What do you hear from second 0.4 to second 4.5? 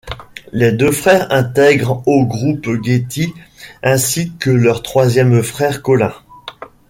Les deux frères intègrent au groupe Getty ainsi que